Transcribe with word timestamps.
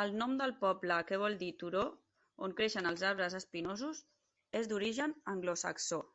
El 0.00 0.12
nom 0.22 0.34
del 0.40 0.52
poble, 0.64 0.98
que 1.12 1.20
vol 1.22 1.38
dir 1.44 1.50
"turó 1.64 1.86
on 2.50 2.58
creixen 2.60 2.92
els 2.94 3.08
arbres 3.14 3.40
espinosos", 3.42 4.06
és 4.64 4.74
d'origen 4.76 5.20
anglosaxó. 5.38 6.06